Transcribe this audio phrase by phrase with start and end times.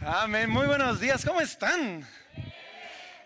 [0.00, 0.48] Amén.
[0.48, 1.24] Muy buenos días.
[1.24, 2.06] ¿Cómo están?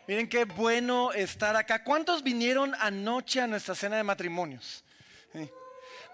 [0.08, 1.84] Miren qué bueno estar acá.
[1.84, 4.82] ¿Cuántos vinieron anoche a nuestra cena de matrimonios?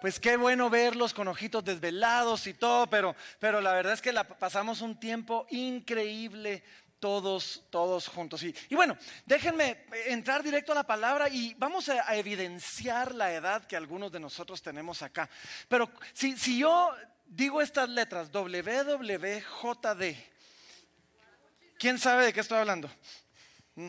[0.01, 4.13] Pues qué bueno verlos con ojitos desvelados y todo, pero, pero la verdad es que
[4.13, 6.65] la, pasamos un tiempo increíble
[6.99, 8.43] todos, todos juntos.
[8.43, 8.97] Y, bueno,
[9.27, 14.11] déjenme entrar directo a la palabra y vamos a, a, evidenciar la edad que algunos
[14.11, 15.29] de nosotros tenemos acá.
[15.69, 16.93] Pero si, si yo
[17.27, 20.17] digo estas letras, WWJD,
[21.79, 22.91] ¿quién sabe de qué estoy hablando?
[23.77, 23.89] ¿Mm?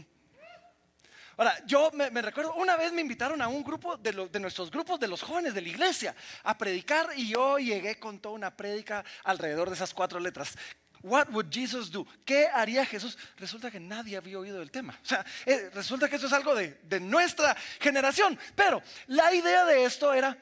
[1.40, 4.12] Ahora, yo me, recuerdo, una vez me invitaron a un grupo de,
[4.42, 6.14] nuestros grupos de los jóvenes de la iglesia
[6.44, 10.58] a predicar y yo llegué con toda una prédica alrededor de esas cuatro letras.
[11.02, 12.06] What would Jesus do?
[12.26, 13.18] ¿Qué haría Jesús?
[13.38, 15.00] Resulta que nadie había oído del tema.
[15.02, 18.38] O sea, eh, resulta que eso es algo de, de nuestra generación.
[18.54, 20.38] Pero la idea de esto era,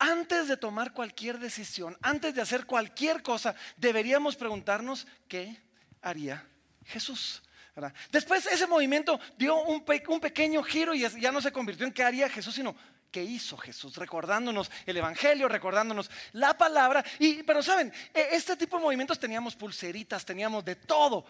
[0.00, 5.56] antes de tomar cualquier decisión, antes de hacer cualquier cosa, deberíamos preguntarnos qué
[6.00, 6.48] haría
[6.86, 7.42] Jesús.
[7.74, 7.94] ¿verdad?
[8.10, 11.92] Después ese movimiento dio un, pe un, pequeño giro y ya no se convirtió en
[11.92, 12.76] qué haría Jesús, sino
[13.12, 17.04] qué hizo Jesús, recordándonos el Evangelio, recordándonos la palabra.
[17.18, 21.26] Y, pero saben, este tipo de movimientos teníamos pulseritas, teníamos de todo.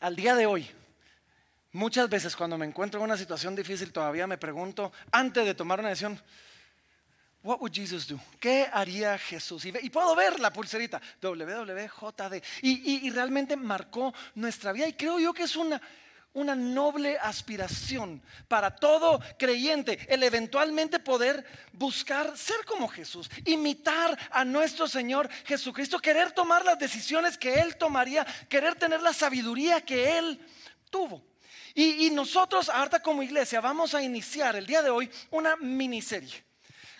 [0.00, 0.68] Al día de hoy,
[1.72, 5.78] muchas veces cuando me encuentro en una situación difícil, todavía me pregunto, antes de tomar
[5.78, 6.20] una decisión,
[7.42, 8.18] What would Jesus do?
[8.40, 9.64] ¿Qué haría Jesús?
[9.64, 12.42] Y, puedo ver la pulserita, WWJD.
[12.62, 14.88] Y, y, y, realmente marcó nuestra vida.
[14.88, 15.80] Y creo yo que es una,
[16.34, 24.44] una noble aspiración para todo creyente, el eventualmente poder buscar ser como Jesús, imitar a
[24.44, 30.18] nuestro Señor Jesucristo, querer tomar las decisiones que Él tomaría, querer tener la sabiduría que
[30.18, 30.40] Él
[30.90, 31.24] tuvo.
[31.74, 36.47] Y, y nosotros, ahorita como iglesia, vamos a iniciar el día de hoy una miniserie.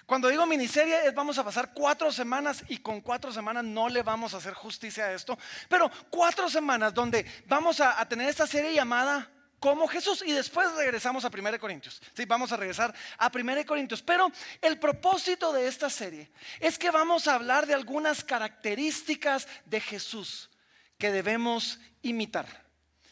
[0.09, 4.03] Cuando digo miniserie es vamos a pasar cuatro semanas y con cuatro semanas no le
[4.03, 8.73] vamos a hacer justicia a esto, pero cuatro semanas donde vamos a, tener esta serie
[8.73, 12.01] llamada como Jesús y después regresamos a 1 Corintios.
[12.17, 14.33] Sí, vamos a regresar a 1 Corintios, pero
[14.63, 20.49] el propósito de esta serie es que vamos a hablar de algunas características de Jesús
[20.97, 22.47] que debemos imitar.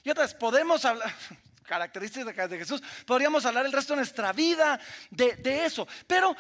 [0.03, 1.15] Y otra vez, podemos hablar
[1.65, 6.35] características de Jesús, podríamos hablar el resto de nuestra vida de, de eso, pero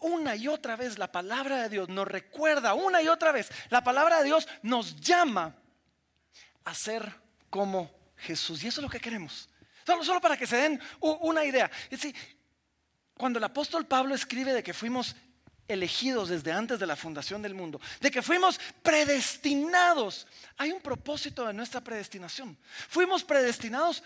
[0.00, 3.82] Una y otra vez la palabra de Dios nos recuerda, una y otra vez, la
[3.82, 5.54] palabra de Dios nos llama
[6.64, 7.12] a ser
[7.50, 8.62] como Jesús.
[8.62, 9.48] Y eso es lo que queremos.
[9.86, 11.70] Solo, solo para que se den una idea.
[11.84, 12.14] Es decir,
[13.16, 15.16] cuando el apóstol Pablo escribe de que fuimos
[15.66, 21.46] elegidos desde antes de la fundación del mundo, de que fuimos predestinados, hay un propósito
[21.46, 22.56] de nuestra predestinación.
[22.88, 24.02] Fuimos predestinados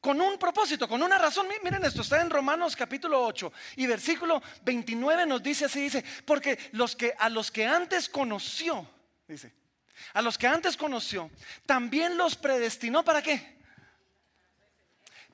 [0.00, 1.46] con un propósito, con una razón.
[1.62, 6.58] Miren esto, está en Romanos capítulo 8 y versículo 29 nos dice así, dice, porque
[6.72, 8.86] los que a los que antes conoció,
[9.28, 9.52] dice,
[10.14, 11.30] a los que antes conoció,
[11.66, 13.59] también los predestinó para qué?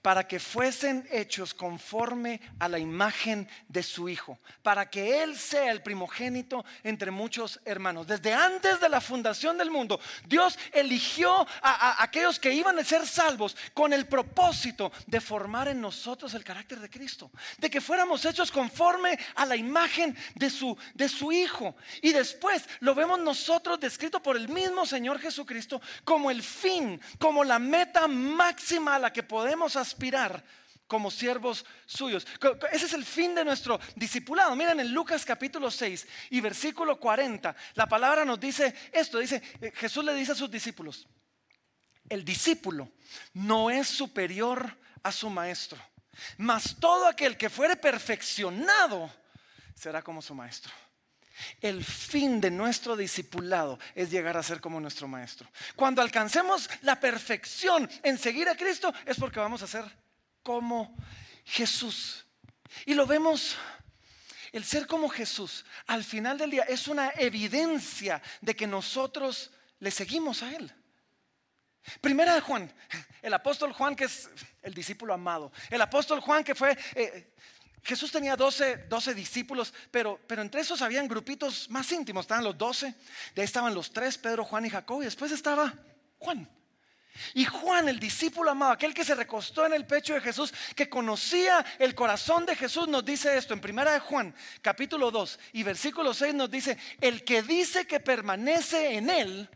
[0.06, 5.72] Para que fuesen hechos conforme a la imagen de su Hijo, para que Él sea
[5.72, 8.06] el primogénito entre muchos hermanos.
[8.06, 13.04] Desde antes de la fundación del mundo, Dios eligió a, aquellos que iban a ser
[13.04, 18.24] salvos con el propósito de formar en nosotros el carácter de Cristo, de que fuéramos
[18.24, 21.74] hechos conforme a la imagen de su, de su Hijo.
[22.00, 27.42] Y después lo vemos nosotros descrito por el mismo Señor Jesucristo como el fin, como
[27.42, 29.95] la meta máxima a la que podemos aspirar
[30.86, 32.26] como siervos suyos.
[32.72, 34.54] Ese es el fin de nuestro discipulado.
[34.54, 39.72] Miren en Lucas capítulo 6 y versículo 40, la palabra nos dice esto, dice, eh,
[39.74, 41.06] Jesús le dice a sus discípulos,
[42.08, 42.92] el discípulo
[43.34, 45.78] no es superior a su maestro,
[46.38, 49.10] mas todo aquel que fuere perfeccionado
[49.74, 50.72] será como su maestro.
[51.60, 55.48] El fin de nuestro discipulado es llegar a ser como nuestro maestro.
[55.74, 59.84] Cuando alcancemos la perfección en seguir a Cristo es porque vamos a ser
[60.42, 60.96] como
[61.44, 62.26] Jesús.
[62.84, 63.56] Y lo vemos,
[64.52, 69.90] el ser como Jesús al final del día es una evidencia de que nosotros le
[69.90, 70.72] seguimos a Él.
[72.00, 72.72] Primera de Juan,
[73.22, 74.28] el apóstol Juan que es
[74.62, 76.76] el discípulo amado, el apóstol Juan que fue...
[76.94, 77.32] Eh,
[77.86, 82.24] Jesús tenía 12, 12 discípulos, pero, pero, entre esos habían grupitos más íntimos.
[82.24, 82.86] Estaban los 12,
[83.32, 85.72] de ahí estaban los tres, Pedro, Juan y Jacob, y después estaba
[86.18, 86.50] Juan.
[87.32, 90.88] Y Juan, el discípulo amado, aquel que se recostó en el pecho de Jesús, que
[90.88, 95.62] conocía el corazón de Jesús, nos dice esto en primera de Juan, capítulo 2 y
[95.62, 99.48] versículo 6 nos dice, el que dice que permanece en él,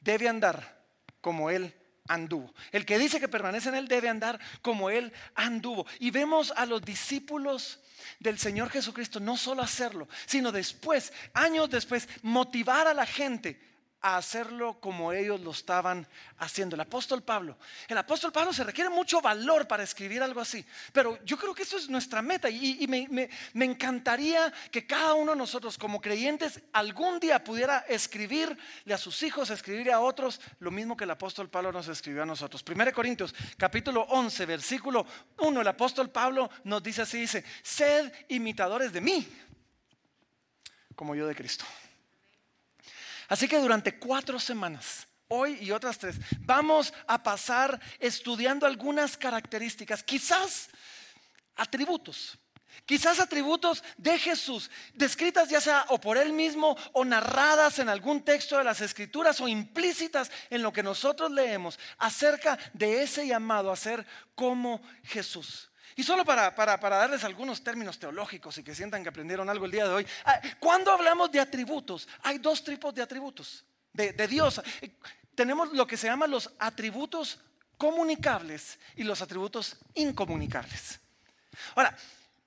[0.00, 0.86] debe andar
[1.20, 1.74] como él
[2.12, 2.54] anduvo.
[2.70, 5.86] El que dice que permanece en él debe andar como él anduvo.
[5.98, 7.80] Y vemos a los discípulos
[8.18, 13.71] del Señor Jesucristo no solo hacerlo, sino después, años después, motivar a la gente
[14.02, 16.06] a hacerlo como ellos lo estaban
[16.38, 16.74] haciendo.
[16.74, 17.56] El apóstol Pablo.
[17.86, 20.64] El apóstol Pablo se requiere mucho valor para escribir algo así.
[20.92, 22.50] Pero yo creo que eso es nuestra meta.
[22.50, 28.58] Y, me, encantaría que cada uno de nosotros como creyentes algún día pudiera escribirle
[28.92, 32.26] a sus hijos, escribirle a otros lo mismo que el apóstol Pablo nos escribió a
[32.26, 32.64] nosotros.
[32.68, 35.06] 1 Corintios capítulo 11, versículo
[35.38, 35.60] 1.
[35.60, 39.28] El apóstol Pablo nos dice así, dice, sed imitadores de mí,
[40.96, 41.64] como yo de Cristo.
[43.32, 50.02] Así que durante cuatro semanas, hoy y otras tres, vamos a pasar estudiando algunas características,
[50.02, 50.68] quizás
[51.56, 52.38] atributos,
[52.84, 58.22] quizás atributos de Jesús, descritas ya sea o por él mismo o narradas en algún
[58.22, 63.72] texto de las escrituras o implícitas en lo que nosotros leemos acerca de ese llamado
[63.72, 65.71] a ser como Jesús.
[65.96, 69.84] Y solo para, darles algunos términos teológicos y que sientan que aprendieron algo el día
[69.84, 74.60] de hoy, ah, cuando hablamos de atributos, hay dos tipos de atributos de, de Dios.
[75.34, 77.38] Tenemos lo que se llaman los atributos
[77.76, 81.00] comunicables y los atributos incomunicables.
[81.74, 81.96] Ahora,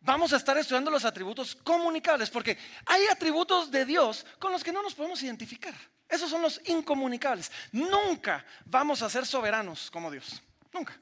[0.01, 4.71] vamos a estar estudiando los atributos comunicables porque hay atributos de Dios con los que
[4.71, 5.73] no nos podemos identificar.
[6.07, 7.51] Esos son los incomunicables.
[7.71, 10.41] Nunca vamos a ser soberanos como Dios.
[10.71, 10.97] Nunca.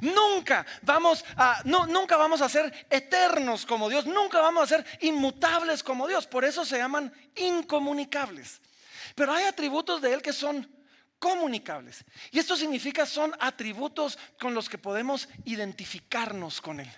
[0.00, 4.86] Nunca vamos a, no, nunca vamos a ser eternos como Dios, nunca vamos a ser
[5.00, 6.26] inmutables como Dios.
[6.26, 8.60] Por eso se llaman incomunicables.
[9.14, 10.68] Pero hay atributos de Él que son
[11.18, 12.04] comunicables.
[12.30, 16.90] Y esto significa son atributos con los que podemos identificarnos con Él.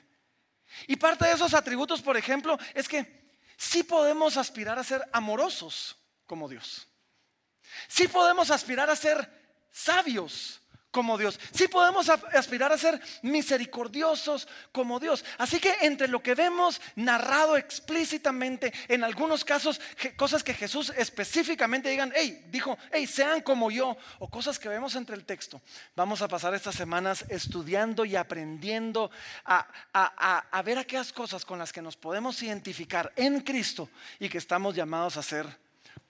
[0.87, 5.97] Y parte de esos atributos, por ejemplo, es que sí podemos aspirar a ser amorosos
[6.27, 6.89] como Dios.
[7.89, 9.29] Sí podemos aspirar a ser
[9.71, 10.62] sabios
[10.93, 11.41] como Dios.
[11.53, 15.25] Sí podemos aspirar a ser misericordiosos como Dios.
[15.39, 19.81] Así que entre lo que vemos narrado explícitamente, en algunos casos,
[20.17, 24.95] cosas que Jesús específicamente digan, hey, dijo, hey, sean como yo, o cosas que vemos
[24.95, 25.61] entre el texto,
[25.97, 29.11] vamos a pasar estas semanas estudiando y aprendiendo
[29.45, 33.89] a, a ver aquellas cosas con las que nos podemos identificar en Cristo
[34.21, 35.47] y que estamos llamados a ser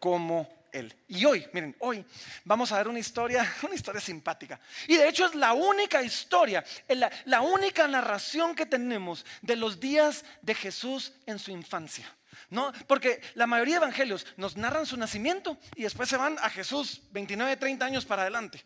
[0.00, 0.94] como él.
[1.08, 2.04] Y hoy, miren, hoy
[2.44, 4.60] vamos a ver una historia, una historia simpática.
[4.88, 10.24] Y de hecho es la única historia, la, única narración que tenemos de los días
[10.40, 12.10] de Jesús en su infancia.
[12.48, 12.72] ¿No?
[12.86, 17.02] Porque la mayoría de evangelios nos narran su nacimiento y después se van a Jesús
[17.10, 18.62] 29, 30 años para adelante.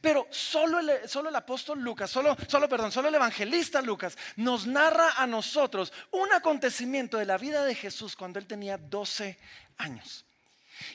[0.00, 4.66] Pero solo el, solo el apóstol Lucas, solo, solo, perdón, solo el evangelista Lucas nos
[4.66, 9.38] narra a nosotros un acontecimiento de la vida de Jesús cuando él tenía 12
[9.78, 10.26] años.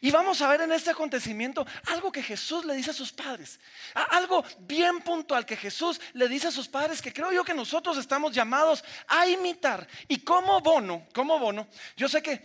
[0.02, 3.60] Y vamos a ver en este acontecimiento algo que Jesús le dice a sus padres.
[3.94, 7.98] Algo bien puntual que Jesús le dice a sus padres que creo yo que nosotros
[7.98, 9.88] estamos llamados a imitar.
[10.08, 12.42] Y como bono, como bono, yo sé que,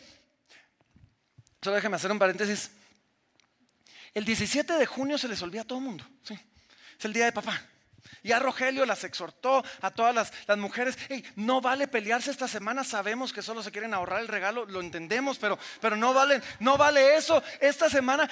[1.62, 2.70] solo déjeme hacer un paréntesis.
[4.14, 6.04] El 17 de junio se les olvida a todo el mundo.
[6.22, 6.38] ¿sí?
[6.98, 7.62] Es el día de papá.
[8.28, 10.14] Ya Rogelio las exhortó a todas
[10.46, 10.98] las, mujeres,
[11.34, 15.38] no vale pelearse esta semana, sabemos que solo se quieren ahorrar el regalo, lo entendemos,
[15.38, 18.28] pero, pero no, vale, no vale eso esta semana.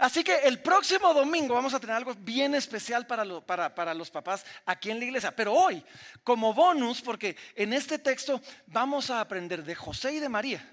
[0.00, 4.10] Así que el próximo domingo vamos a tener algo bien especial para, para, para los
[4.10, 5.30] papás aquí en la iglesia.
[5.36, 5.80] Pero hoy,
[6.24, 10.72] como bonus, porque en este texto vamos a aprender de José y de María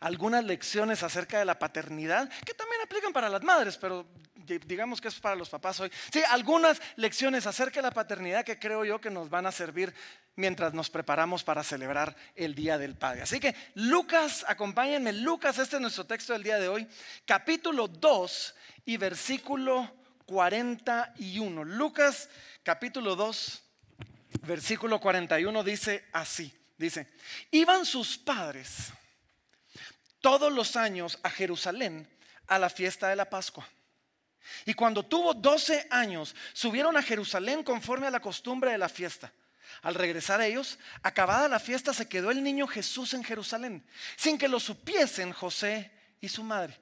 [0.00, 4.04] algunas lecciones acerca de la paternidad, que también aplican para las madres, pero
[4.46, 5.90] digamos que es para los papás hoy.
[6.12, 9.94] Sí, algunas lecciones acerca de la paternidad que creo yo que nos van a servir
[10.36, 13.22] mientras nos preparamos para celebrar el Día del Padre.
[13.22, 16.86] Así que Lucas, acompáñenme, Lucas, este es nuestro texto del día de hoy,
[17.24, 18.54] capítulo 2
[18.86, 19.94] y versículo
[20.26, 21.64] 41.
[21.64, 22.28] Lucas,
[22.62, 23.62] capítulo 2,
[24.42, 27.08] versículo 41 dice así, dice,
[27.50, 28.92] iban sus padres
[30.20, 32.08] todos los años a Jerusalén
[32.46, 33.68] a la fiesta de la Pascua.
[34.64, 39.32] Y cuando tuvo 12 años, subieron a Jerusalén conforme a la costumbre de la fiesta.
[39.82, 43.84] Al regresar ellos, acabada la fiesta, se quedó el niño Jesús en Jerusalén,
[44.16, 46.78] sin que lo supiesen José y su madre.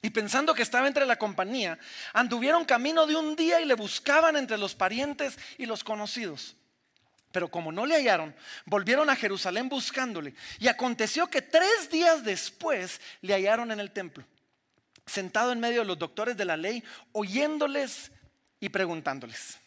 [0.00, 1.78] Y pensando que estaba entre la compañía,
[2.12, 6.56] anduvieron camino de un día y le buscaban entre los parientes y los conocidos.
[7.32, 10.34] Pero como no le hallaron, volvieron a Jerusalén buscándole.
[10.60, 14.24] Y aconteció que tres días después le hallaron en el templo
[15.06, 16.82] sentado en medio de los doctores de la ley,
[17.12, 18.10] oyéndoles
[18.60, 19.58] y preguntándoles.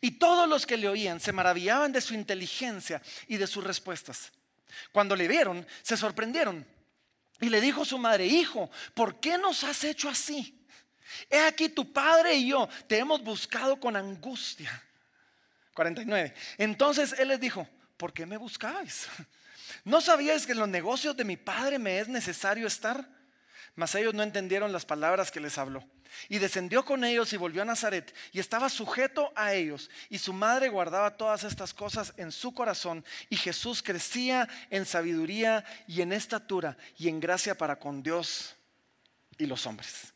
[0.00, 4.32] Y todos los que le oían se maravillaban de su inteligencia y de sus respuestas.
[4.92, 6.66] Cuando le vieron, se sorprendieron.
[7.40, 10.54] Y le dijo su madre, hijo, ¿por qué nos has hecho así?
[11.30, 14.82] He aquí tu padre y yo te hemos buscado con angustia.
[15.74, 16.34] 49.
[16.58, 19.08] Entonces él les dijo, ¿por qué me buscáis?
[19.84, 23.08] ¿No sabíais que en los negocios de mi padre me es necesario estar?
[23.78, 25.84] Mas ellos no entendieron las palabras que les habló.
[26.28, 29.88] Y descendió con ellos y volvió a Nazaret y estaba sujeto a ellos.
[30.10, 33.04] Y su madre guardaba todas estas cosas en su corazón.
[33.30, 38.56] Y Jesús crecía en sabiduría y en estatura y en gracia para con Dios
[39.38, 40.12] y los hombres.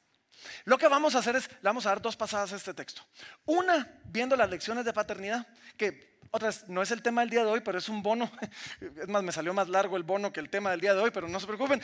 [0.64, 3.06] Lo que vamos a hacer es, le vamos a dar dos pasadas a este texto.
[3.44, 7.50] Una, viendo las lecciones de paternidad, que otras, no es el tema del día de
[7.50, 8.30] hoy, pero es un bono.
[8.80, 11.10] Es más, me salió más largo el bono que el tema del día de hoy,
[11.10, 11.80] pero no se preocupen.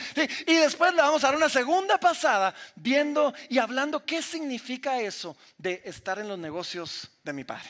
[0.47, 5.37] y después le vamos a dar una segunda pasada viendo y hablando qué significa eso
[5.57, 7.69] de estar en los negocios de mi padre.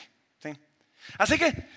[1.18, 1.68] Así que,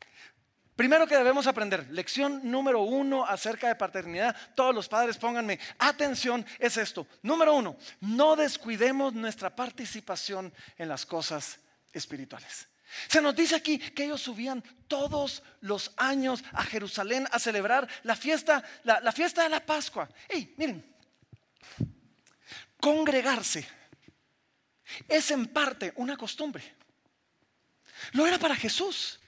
[0.76, 6.46] primero que debemos aprender, lección número uno acerca de paternidad, todos los padres pónganme atención,
[6.58, 7.06] es esto.
[7.22, 11.58] Número uno, no descuidemos nuestra participación en las cosas
[11.92, 12.68] espirituales.
[13.08, 18.16] Se nos dice aquí que ellos subían todos los años a Jerusalén a celebrar la
[18.16, 20.08] fiesta, la, fiesta de la Pascua.
[20.28, 20.94] Hey, miren,
[22.80, 23.66] congregarse
[25.08, 26.76] es en parte una costumbre.
[28.12, 29.20] Lo era para Jesús.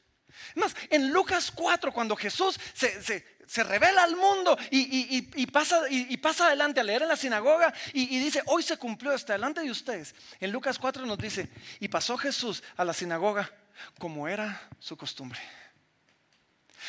[0.54, 5.80] Más, en Lucas 4, cuando Jesús se, revela al mundo y, pasa,
[6.20, 9.70] pasa, adelante a leer en la sinagoga y, dice, hoy se cumplió esto delante de
[9.70, 10.14] ustedes.
[10.40, 11.48] En Lucas 4 nos dice,
[11.80, 13.50] y pasó Jesús a la sinagoga
[13.98, 15.40] como era su costumbre.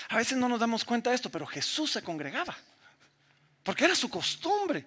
[0.09, 2.55] A veces no nos damos cuenta de esto, pero Jesús se congregaba.
[3.63, 4.85] Porque era su costumbre.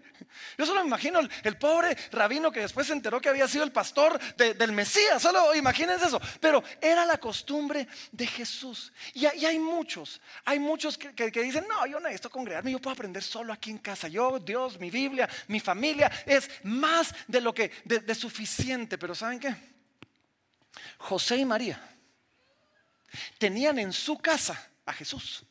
[0.56, 3.72] Yo solo me imagino el, pobre rabino que después se enteró que había sido el
[3.72, 5.20] pastor del Mesías.
[5.22, 6.20] Solo imagínense eso.
[6.40, 8.92] Pero era la costumbre de Jesús.
[9.14, 13.52] Y, hay muchos, hay muchos que, dicen, no, yo necesito congregarme, yo puedo aprender solo
[13.52, 14.08] aquí en casa.
[14.08, 18.96] Yo, Dios, mi Biblia, mi familia, es más de lo que, de suficiente.
[18.96, 19.54] Pero ¿saben qué?
[20.98, 21.80] José y María
[23.38, 25.44] tenían en su casa a Jesús.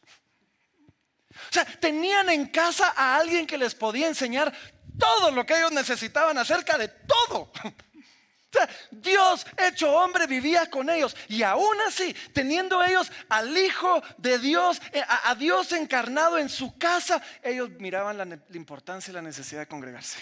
[1.31, 4.53] O sea, tenían en casa a alguien que les podía enseñar
[4.97, 7.51] todo lo que ellos necesitaban acerca de todo.
[8.91, 14.81] Dios hecho hombre vivía con ellos y aún así, teniendo ellos al Hijo de Dios,
[14.91, 19.61] eh, a, Dios encarnado en su casa, ellos miraban la, la importancia y la necesidad
[19.61, 20.19] de congregarse.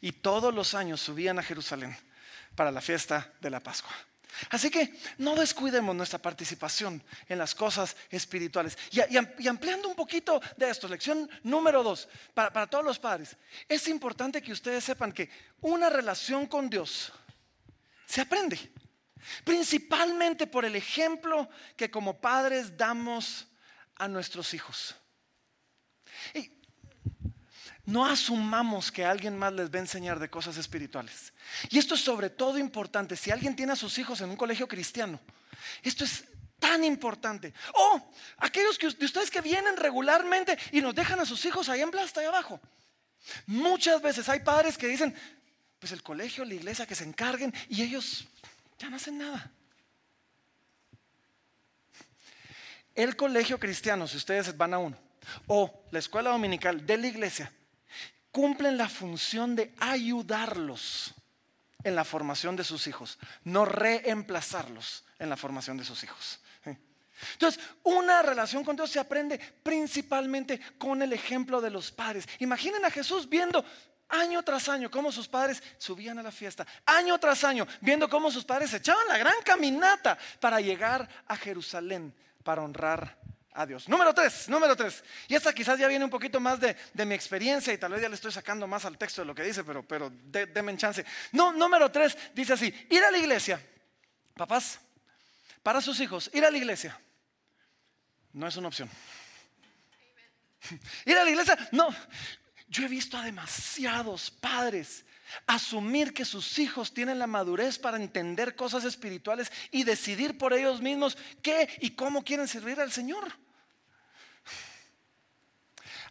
[0.00, 1.96] Y todos los años subían a Jerusalén
[2.54, 3.92] para la fiesta de la Pascua.
[4.50, 8.76] Así que no descuidemos nuestra participación en las cosas espirituales.
[8.90, 13.36] Y, ampliando un poquito de esto, lección número dos, para, todos los padres,
[13.68, 15.30] es importante que ustedes sepan que
[15.60, 17.12] una relación con Dios
[18.06, 18.58] se aprende,
[19.44, 23.46] principalmente por el ejemplo que como padres damos
[23.96, 24.94] a nuestros hijos.
[27.88, 31.32] No asumamos que alguien más les va a enseñar de cosas espirituales.
[31.70, 34.68] Y esto es sobre todo importante si alguien tiene a sus hijos en un colegio
[34.68, 35.18] cristiano.
[35.82, 36.24] Esto es
[36.58, 37.54] tan importante.
[37.72, 41.90] O aquellos de ustedes que vienen regularmente y nos dejan a sus hijos ahí en
[41.90, 42.60] plasta, ahí abajo.
[43.46, 45.14] Muchas veces hay padres que dicen,
[45.78, 48.28] pues el colegio, la iglesia, que se encarguen y ellos
[48.78, 49.50] ya no hacen nada.
[52.94, 54.98] El colegio cristiano, si ustedes van a uno,
[55.46, 57.50] o la escuela dominical de la iglesia,
[58.30, 61.14] cumplen la función de ayudarlos
[61.84, 66.40] en la formación de sus hijos, no reemplazarlos en la formación de sus hijos.
[67.32, 72.28] Entonces, una relación con Dios se aprende principalmente con el ejemplo de los padres.
[72.38, 73.64] Imaginen a Jesús viendo
[74.08, 78.30] año tras año cómo sus padres subían a la fiesta, año tras año viendo cómo
[78.30, 83.18] sus padres echaban la gran caminata para llegar a Jerusalén para honrar
[83.58, 83.88] a Dios.
[83.88, 85.02] Número tres, número tres.
[85.26, 88.08] Y esta quizás ya viene un poquito más de, mi experiencia y tal vez ya
[88.08, 91.04] le estoy sacando más al texto de lo que dice, pero, pero denme chance.
[91.32, 93.60] No, número tres dice así, ir a la iglesia,
[94.34, 94.78] papás,
[95.62, 96.98] para sus hijos, ir a la iglesia
[98.32, 98.88] no es una opción.
[101.06, 101.88] Ir a la iglesia, no.
[102.68, 105.04] Yo he visto a demasiados padres
[105.46, 110.80] asumir que sus hijos tienen la madurez para entender cosas espirituales y decidir por ellos
[110.80, 113.32] mismos qué y cómo quieren servir al Señor.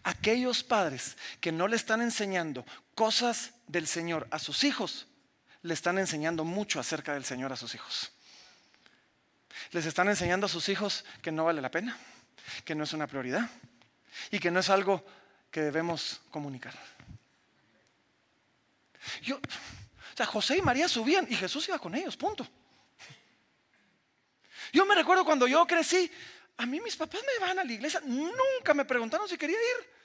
[0.08, 5.06] Aquellos padres que no le están enseñando cosas del Señor a sus hijos,
[5.64, 8.14] le están enseñando mucho acerca del Señor a sus hijos.
[9.72, 11.98] Les están enseñando a sus hijos que no vale la pena,
[12.64, 13.50] que no es una prioridad
[14.32, 15.06] y que no es algo
[15.52, 16.74] que debemos comunicar.
[19.24, 22.48] Yo, o sea, José y María subían y Jesús iba con ellos, punto.
[24.72, 26.10] Yo me recuerdo cuando yo crecí,
[26.58, 29.98] a mí mis papás me iban a la iglesia, nunca me preguntaron si quería ir.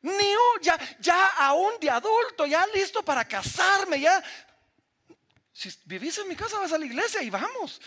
[0.00, 0.32] Ni
[0.62, 4.22] ya, ya aún de adulto, ya listo para casarme, ya.
[5.52, 7.80] Si vivís en mi casa, vas a la iglesia y vamos.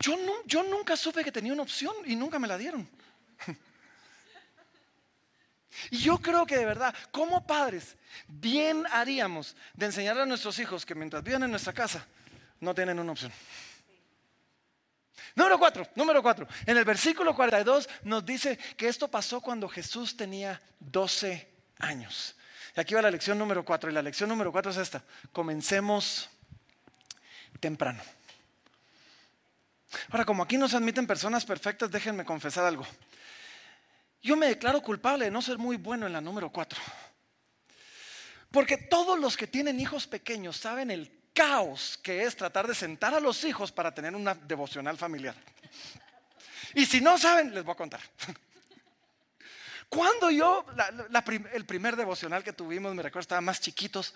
[0.00, 2.88] Yo, no, yo nunca supe que tenía una opción y nunca me la dieron.
[5.90, 7.96] Y yo creo que de verdad, como padres,
[8.26, 12.06] bien haríamos de enseñar a nuestros hijos que mientras vivan en nuestra casa,
[12.60, 13.30] no tienen una opción.
[15.34, 16.46] Número cuatro, número cuatro.
[16.64, 22.36] En el versículo 42 nos dice que esto pasó cuando Jesús tenía 12 años.
[22.76, 23.90] Y aquí va la lección número cuatro.
[23.90, 25.02] Y la lección número cuatro es esta.
[25.32, 26.28] Comencemos
[27.60, 28.02] temprano.
[30.10, 32.86] Ahora, como aquí no se admiten personas perfectas, déjenme confesar algo.
[34.22, 36.80] Yo me declaro culpable de no ser muy bueno en la número cuatro.
[38.50, 43.14] Porque todos los que tienen hijos pequeños saben el caos que es tratar de sentar
[43.14, 45.34] a los hijos para tener una devocional familiar.
[46.74, 48.00] Y si no saben, les voy a contar.
[49.96, 50.62] Cuando yo,
[51.54, 54.12] el primer devocional que tuvimos, me recuerdo, estaba más chiquitos,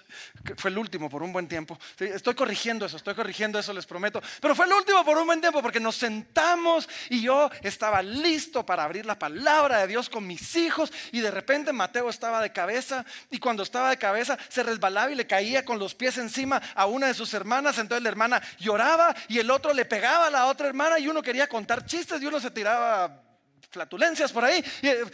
[0.58, 1.78] fue el último por un buen tiempo.
[1.99, 4.20] Estoy corrigiendo eso, estoy corrigiendo eso, les prometo.
[4.42, 8.66] Pero fue el último por un buen tiempo porque nos sentamos y yo estaba listo
[8.66, 12.52] para abrir la palabra de Dios con mis hijos y de repente Mateo estaba de
[12.52, 16.60] cabeza y cuando estaba de cabeza se resbalaba y le caía con los pies encima
[16.75, 17.78] a una de sus hermanas.
[17.78, 21.22] Entonces la hermana lloraba y el otro le pegaba a la otra hermana y uno
[21.22, 23.22] quería contar chistes y uno se tiraba
[23.70, 24.62] flatulencias por ahí.
[24.82, 25.04] Eh,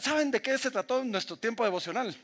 [0.00, 2.16] ¿Saben de qué se trató nuestro tiempo devocional?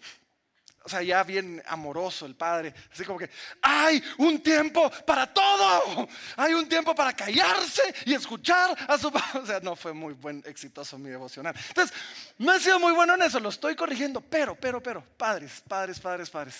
[0.84, 6.08] O sea, ya bien amoroso el padre, así como que hay un tiempo para todo,
[6.36, 9.22] hay un tiempo para callarse y escuchar a su padre.
[9.42, 11.54] O sea, no fue muy buen, exitoso mi devocional.
[11.68, 11.96] Entonces,
[12.38, 16.00] no he sido muy bueno en eso, lo estoy corrigiendo, pero, pero, pero, padres, padres,
[16.00, 16.56] padres, padres.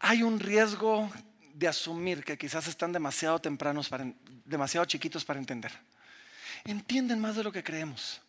[0.00, 1.10] Hay un riesgo
[1.54, 4.12] de asumir que quizás están demasiado tempranos, para,
[4.44, 5.72] demasiado chiquitos para entender.
[6.64, 8.20] Entienden más de lo que creemos.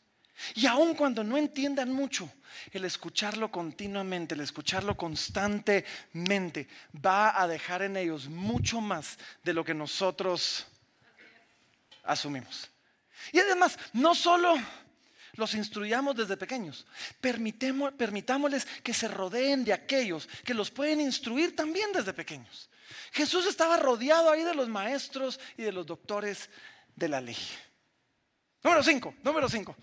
[0.56, 2.32] Y aun cuando no entiendan mucho,
[2.72, 6.68] el escucharlo continuamente, el escucharlo constantemente,
[7.04, 10.66] va a dejar en ellos mucho más de lo que nosotros
[12.04, 12.70] asumimos.
[13.32, 14.56] Y además, no solo
[15.34, 16.86] los instruyamos desde pequeños,
[17.22, 22.70] permitámosles que se rodeen de aquellos que los pueden instruir también desde pequeños.
[23.14, 26.50] Jesús estaba rodeado ahí de los maestros y de los doctores
[26.96, 27.38] de la ley.
[28.64, 29.76] Número 5, número 5.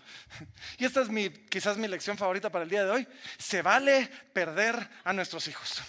[0.77, 3.07] Y esta es mi, quizás mi lección favorita para el día de hoy.
[3.37, 5.81] Se vale perder a nuestros hijos.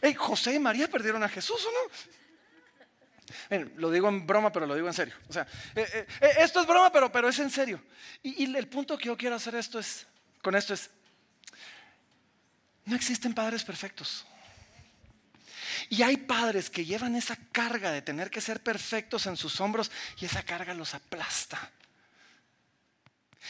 [0.00, 2.16] Hey, José y María perdieron a Jesús, ¿o no?
[3.76, 5.14] lo digo en broma, pero lo digo en serio.
[5.28, 7.82] O sea, eh, eh, eh, esto es broma, pero, pero es en serio.
[8.22, 10.06] Y, y el punto que yo quiero hacer esto es,
[10.42, 10.90] con esto es,
[12.84, 14.26] no existen padres perfectos.
[15.88, 19.90] Y hay padres que llevan esa carga de tener que ser perfectos en sus hombros
[20.20, 21.72] y esa carga los aplasta.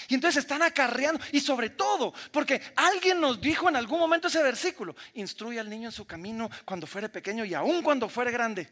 [0.09, 4.43] Y entonces están acarreando, y sobre todo, porque alguien nos dijo en algún momento ese
[4.43, 8.69] versículo, instruye al niño en su camino cuando fuere pequeño y aún cuando fuere grande,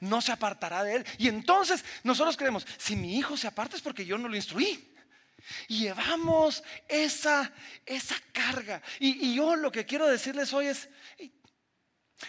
[0.00, 1.06] no se apartará de él.
[1.18, 4.90] Y entonces nosotros creemos, si mi hijo se aparta es porque yo no lo instruí.
[5.68, 7.52] Y llevamos esa,
[7.84, 8.80] esa carga.
[8.98, 10.88] Y, y yo lo que quiero decirles hoy es,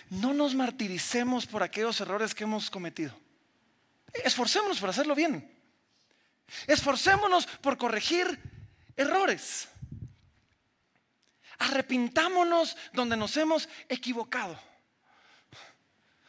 [0.10, 3.15] no nos martiricemos por aquellos errores que hemos cometido.
[4.24, 5.52] Esforcémonos por hacerlo bien.
[6.67, 8.39] Esforcémonos por corregir
[8.95, 9.67] errores.
[11.58, 14.60] Arrepintámonos donde nos hemos equivocado.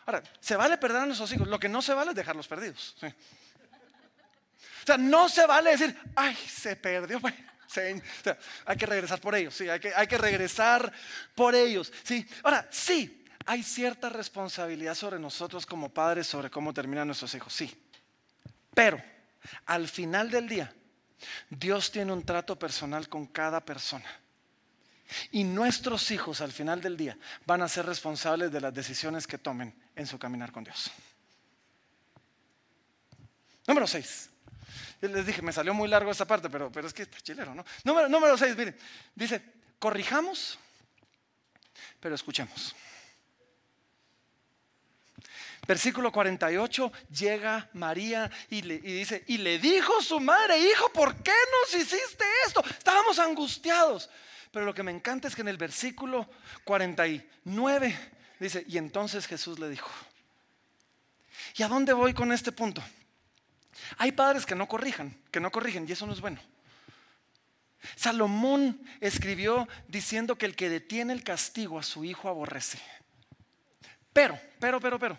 [0.07, 1.49] Ahora, se vale perder a nuestros hijos.
[1.49, 2.97] Lo que no se vale es dejarlos perdidos.
[3.03, 7.21] O sea, no se vale decir, ay, se perdió.
[8.67, 9.55] hay que regresar por ellos.
[9.55, 10.93] Sí, hay que, hay que regresar
[11.35, 11.93] por ellos.
[12.05, 12.27] Sí.
[12.45, 17.73] Ahora, sí, hay cierta responsabilidad sobre nosotros como padres sobre cómo terminan nuestros hijos, sí.
[18.75, 19.03] Pero
[19.67, 20.75] al final del día,
[21.49, 24.09] Dios tiene un trato personal con cada persona.
[25.31, 29.39] Y nuestros hijos al final del día van a ser responsables de las decisiones que
[29.39, 30.91] tomen en su caminar con Dios.
[33.69, 34.31] Número 6.
[35.03, 37.65] les dije, me salió muy largo esta parte, pero, pero es que está chilero, ¿no?
[37.85, 38.77] Número, número 6, miren,
[39.15, 39.41] dice,
[39.79, 40.59] corrijamos,
[42.01, 42.75] pero escuchemos.
[45.67, 51.33] Versículo 48, llega María y, le, dice, y le dijo su madre, hijo, ¿por qué
[51.33, 52.65] nos hiciste esto?
[52.69, 54.09] Estábamos angustiados.
[54.53, 56.29] Pero lo que me encanta es que en el versículo
[56.65, 57.99] 49
[58.39, 59.91] dice, y entonces Jesús le dijo,
[61.57, 62.83] ¿y a dónde voy con este punto?
[63.99, 66.41] Hay padres que no corrijan, que no corrigen, y eso no es bueno.
[67.95, 72.81] Salomón escribió diciendo que el que detiene el castigo a su hijo aborrece.
[74.13, 75.19] Pero, pero, pero, pero,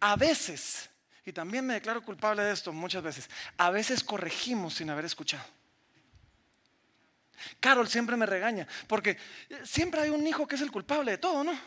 [0.00, 0.88] a veces,
[1.24, 5.44] y también me declaro culpable de esto muchas veces, a veces corregimos sin haber escuchado.
[7.60, 9.16] Carol siempre me regaña, porque
[9.64, 11.58] siempre hay un hijo que es el culpable de todo, ¿no?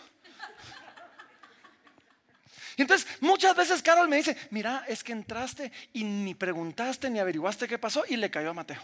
[2.78, 7.20] Y entonces muchas veces Carol me dice, mira, es que entraste y ni preguntaste ni
[7.20, 8.82] averiguaste qué pasó y le cayó a Mateo.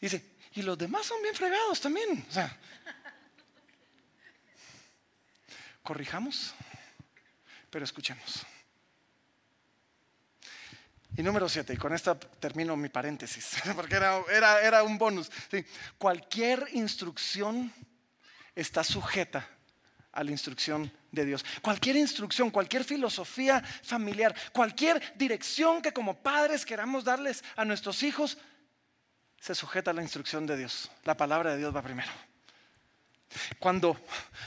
[0.00, 2.24] Dice, y los demás son bien fregados también.
[2.28, 2.56] O sea,
[5.82, 6.54] corrijamos,
[7.72, 8.44] pero escuchemos.
[11.16, 14.22] Y número siete, y con esta termino mi paréntesis, porque era,
[14.62, 15.30] era, un bonus.
[15.96, 17.72] Cualquier instrucción
[18.54, 19.48] está sujeta
[20.12, 21.44] a la instrucción de Dios.
[21.62, 28.36] Cualquier instrucción, cualquier filosofía familiar, cualquier dirección que como padres queramos darles a nuestros hijos,
[29.40, 30.90] se sujeta a la instrucción de Dios.
[31.04, 32.10] La palabra de Dios va primero.
[33.58, 34.00] Cuando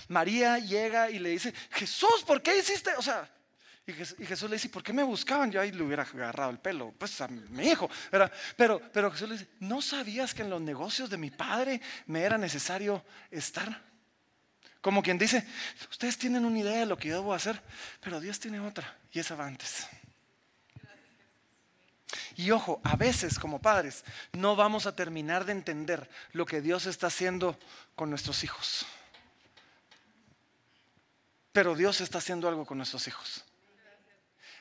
[0.08, 2.92] María llega y le dice, Jesús, ¿por qué hiciste?
[2.98, 3.30] O sea,
[3.88, 3.94] y
[4.26, 5.52] Jesús, le dice, ¿por qué me buscaban?
[5.52, 7.88] Yo ahí le hubiera agarrado el pelo, pues a mi hijo.
[8.58, 12.24] Pero, pero, Jesús le dice, ¿no sabías que en los negocios de mi padre me
[12.24, 13.84] era necesario estar?
[14.82, 15.46] Como quien dice,
[15.90, 17.62] ustedes tienen una idea de lo que yo debo hacer,
[18.02, 19.88] pero Dios tiene otra y esa va antes.
[22.36, 26.86] Y ojo, a veces como padres no vamos a terminar de entender lo que Dios
[26.86, 27.58] está haciendo
[27.96, 28.86] con nuestros hijos.
[31.52, 33.46] Pero Dios está haciendo algo con nuestros hijos.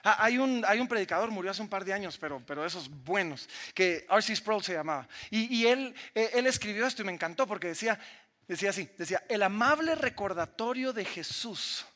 [0.04, 2.90] Ah, hay, un, hay un predicador, murió hace un par de años, pero, pero esos
[2.90, 4.36] buenos, que R.C.
[4.36, 5.08] Sproul se llamaba.
[5.30, 7.98] Y, él, eh, él escribió esto y me encantó porque decía,
[8.46, 11.86] decía así, decía, el amable recordatorio de Jesús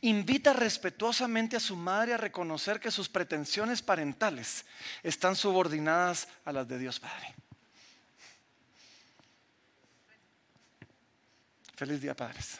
[0.00, 4.64] Invita respetuosamente a su madre a reconocer que sus pretensiones parentales
[5.02, 7.34] están subordinadas a las de Dios Padre.
[11.76, 12.58] Feliz día, padres.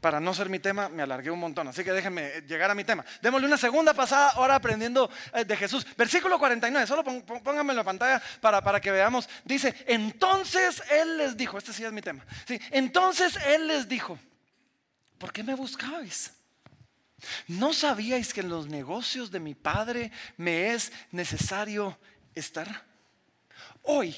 [0.00, 2.84] Para no ser mi tema, me alargué un montón, así que déjenme llegar a mi
[2.84, 3.04] tema.
[3.22, 5.86] Démosle una segunda pasada ahora aprendiendo eh, de Jesús.
[5.96, 9.28] Versículo 49, solo pónganme en la pantalla para, para que veamos.
[9.44, 12.26] Dice, entonces Él les dijo, este sí es mi tema.
[12.46, 14.18] Sí, entonces Él les dijo,
[15.18, 16.32] ¿por qué me buscabais?
[17.48, 21.98] ¿No sabíais que en los negocios de mi Padre me es necesario
[22.34, 22.84] estar?
[23.82, 24.14] Hoy,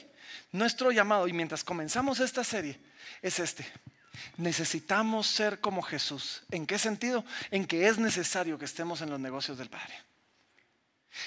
[0.52, 2.80] nuestro llamado, y mientras comenzamos esta serie,
[3.22, 3.66] es este.
[4.36, 6.42] Necesitamos ser como Jesús.
[6.50, 7.24] ¿En qué sentido?
[7.50, 9.94] En que es necesario que estemos en los negocios del Padre.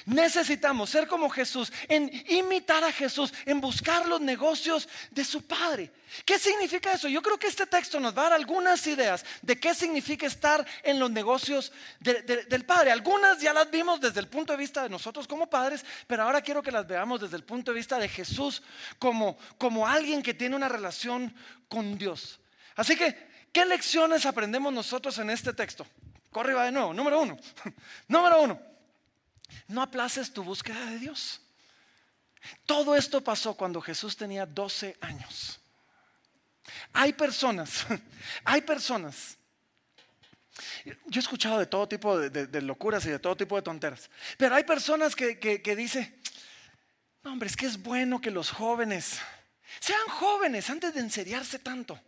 [0.05, 5.91] Necesitamos ser como Jesús, en imitar a Jesús, en buscar los negocios de su Padre.
[6.25, 7.07] ¿Qué significa eso?
[7.07, 10.65] Yo creo que este texto nos va a dar algunas ideas de qué significa estar
[10.83, 12.91] en los negocios del Padre.
[12.91, 16.41] Algunas ya las vimos desde el punto de vista de nosotros como padres, pero ahora
[16.41, 18.61] quiero que las veamos desde el punto de vista de Jesús
[18.99, 21.33] como, como alguien que tiene una relación
[21.67, 22.39] con Dios.
[22.75, 25.85] Así que, ¿qué lecciones aprendemos nosotros en este texto?
[26.31, 26.93] Corre va de nuevo.
[26.93, 27.37] Número uno.
[28.07, 28.70] Número uno.
[29.67, 31.41] No aplaces tu búsqueda de Dios.
[32.65, 35.59] Todo esto pasó cuando Jesús tenía 12 años.
[36.93, 37.85] Hay personas,
[38.43, 39.37] hay personas.
[40.85, 44.55] Yo he escuchado de todo tipo de, locuras y de todo tipo de tonteras, pero
[44.55, 46.21] hay personas que, que dicen,
[47.23, 49.19] no hombre, es que es bueno que los jóvenes
[49.79, 51.99] sean jóvenes antes de enseriarse tanto.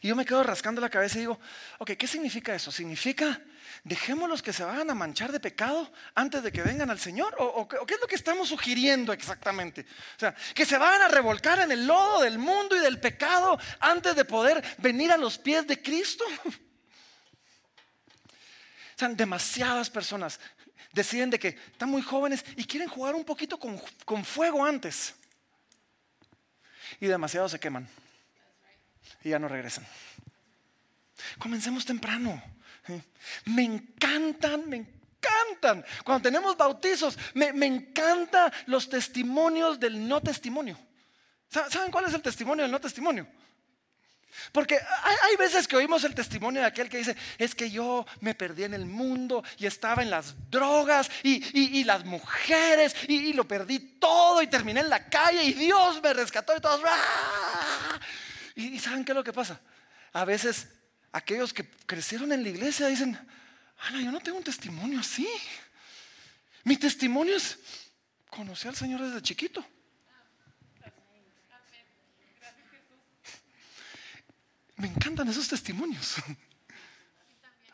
[0.00, 1.38] Y yo me quedo rascando la cabeza y digo,
[1.78, 2.70] ok, ¿qué significa eso?
[2.70, 3.40] ¿Significa
[3.84, 7.34] dejémoslos que se vayan a manchar de pecado antes de que vengan al Señor?
[7.38, 9.82] ¿O, qué es lo que estamos sugiriendo exactamente?
[10.16, 13.58] O sea, que se vayan a revolcar en el lodo del mundo y del pecado
[13.80, 16.24] antes de poder venir a los pies de Cristo.
[18.90, 20.40] O sea, demasiadas personas
[20.90, 25.14] deciden de que están muy jóvenes y quieren jugar un poquito con, con fuego antes.
[26.98, 27.88] Y demasiados se queman
[29.22, 29.86] y ya no regresan.
[31.38, 32.42] Comencemos temprano.
[33.46, 35.84] Me encantan, me encantan.
[36.04, 40.78] Cuando tenemos bautizos, me, me encantan los testimonios del no testimonio.
[41.48, 43.26] ¿Saben cuál es el testimonio del no testimonio?
[44.52, 48.34] Porque hay, veces que oímos el testimonio de aquel que dice, es que yo me
[48.34, 53.78] perdí en el mundo y estaba en las drogas y, las mujeres y, lo perdí
[53.98, 56.80] todo y terminé en la calle y Dios me rescató y todos...
[56.86, 58.00] ¡ah!
[58.58, 59.60] Y, ¿saben qué es lo que pasa?
[60.12, 60.66] A veces
[61.12, 63.16] aquellos que crecieron en la iglesia dicen,
[63.78, 65.28] Ana, yo no tengo un testimonio así.
[66.64, 67.56] Mi testimonio es
[68.28, 69.64] conocer al Señor desde chiquito.
[74.74, 76.16] Me encantan esos testimonios.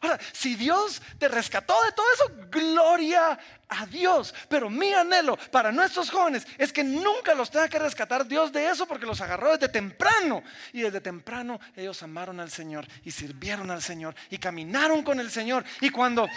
[0.05, 3.39] Ahora, si Dios te rescató de todo eso, gloria
[3.69, 4.35] a Dios.
[4.51, 8.69] Pero mi anhelo para nuestros jóvenes es que nunca los tenga que rescatar Dios de
[8.69, 10.43] eso porque los agarró desde temprano.
[10.75, 15.31] Y desde temprano ellos amaron al Señor y sirvieron al Señor y caminaron con el
[15.31, 15.65] Señor.
[15.81, 16.29] Y cuando...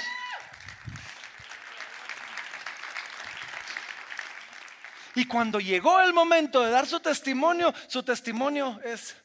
[5.14, 9.16] Y cuando llegó el momento de dar su testimonio, su testimonio es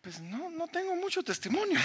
[0.00, 1.78] Pues no, no tengo mucho testimonio.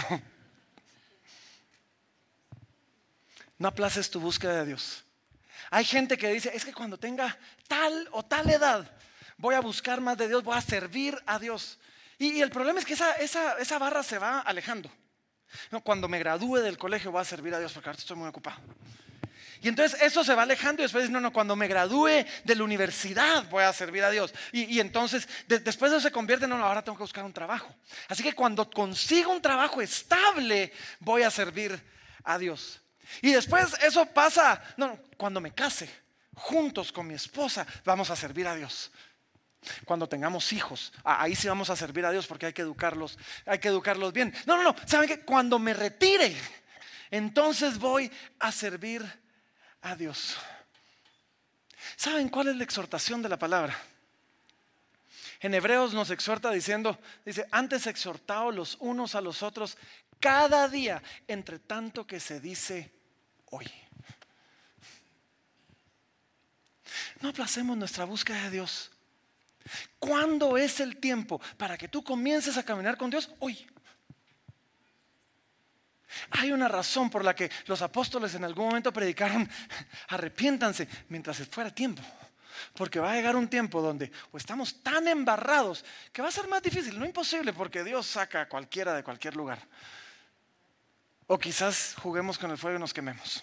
[3.61, 5.03] No aplaces tu búsqueda de Dios.
[5.69, 8.89] Hay gente que dice, es que cuando tenga tal o tal edad,
[9.37, 11.77] voy a buscar más de Dios, voy a servir a Dios.
[12.17, 14.89] Y, el problema es que esa, esa, barra se va alejando.
[15.83, 18.57] cuando me gradúe del colegio voy a servir a Dios porque ahora estoy muy ocupado.
[19.61, 22.55] Y entonces eso se va alejando y después dice, no, no, cuando me gradúe de
[22.55, 24.33] la universidad voy a servir a Dios.
[24.51, 27.71] Y, entonces después eso se convierte no, no, ahora tengo que buscar un trabajo.
[28.07, 31.79] Así que cuando consigo un trabajo estable voy a servir
[32.23, 32.81] a Dios.
[33.21, 35.89] Y después eso pasa, no, cuando me case,
[36.35, 38.91] juntos con mi esposa, vamos a servir a Dios.
[39.85, 43.59] Cuando tengamos hijos, ahí sí vamos a servir a Dios porque hay que educarlos, hay
[43.59, 44.33] que educarlos bien.
[44.45, 45.19] No, no, no, ¿saben qué?
[45.19, 46.35] Cuando me retire,
[47.11, 49.03] entonces voy a servir
[49.81, 50.37] a Dios.
[51.95, 53.77] ¿Saben cuál es la exhortación de la palabra?
[55.41, 59.77] En Hebreos nos exhorta diciendo, dice, antes exhortados los unos a los otros
[60.19, 62.91] cada día, entre tanto que se dice
[63.51, 63.71] hoy.
[67.21, 68.91] No aplacemos nuestra búsqueda de Dios.
[69.99, 73.29] ¿Cuándo es el tiempo para que tú comiences a caminar con Dios?
[73.39, 73.67] Hoy.
[76.31, 79.49] Hay una razón por la que los apóstoles en algún momento predicaron,
[80.09, 82.01] arrepiéntanse mientras fuera tiempo.
[82.73, 86.47] Porque va a llegar un tiempo donde o estamos tan embarrados que va a ser
[86.47, 89.59] más difícil, no imposible, porque Dios saca a cualquiera de cualquier lugar.
[91.31, 93.41] O quizás juguemos con el fuego y nos quememos.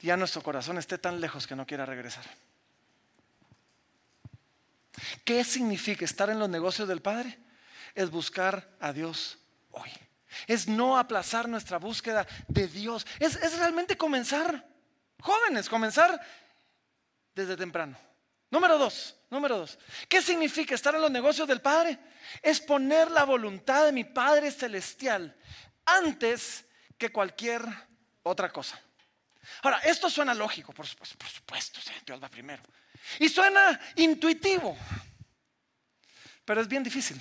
[0.00, 2.24] Ya nuestro corazón esté tan lejos que no quiera regresar.
[5.26, 7.38] ¿Qué significa estar en los negocios del Padre?
[7.94, 9.36] Es buscar a Dios
[9.72, 9.90] hoy.
[10.46, 13.06] Es no aplazar nuestra búsqueda de Dios.
[13.18, 14.66] Es, es realmente comenzar,
[15.20, 16.18] jóvenes, comenzar
[17.34, 17.94] desde temprano.
[18.50, 19.78] Número dos, número dos.
[20.08, 21.98] ¿Qué significa estar en los negocios del Padre?
[22.40, 25.36] Es poner la voluntad de mi Padre Celestial
[25.86, 26.64] antes
[26.98, 27.62] que cualquier
[28.22, 28.80] otra cosa.
[29.62, 32.62] Ahora, esto suena lógico, por supuesto, por supuesto, Dios va primero.
[33.18, 34.76] Y suena intuitivo,
[36.44, 37.20] pero es bien difícil.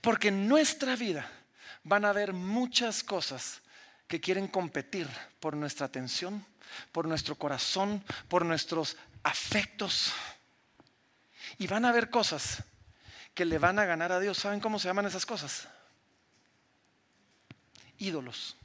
[0.00, 1.30] Porque en nuestra vida
[1.82, 3.62] van a haber muchas cosas
[4.06, 5.08] que quieren competir
[5.40, 6.44] por nuestra atención,
[6.92, 10.12] por nuestro corazón, por nuestros afectos.
[11.58, 12.62] Y van a haber cosas
[13.34, 14.38] que le van a ganar a Dios.
[14.38, 15.68] ¿Saben cómo se llaman esas cosas?
[17.98, 18.56] Ídolos.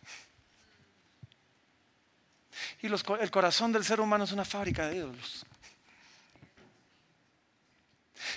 [2.81, 5.45] Y el corazón del ser humano es una fábrica de ídolos.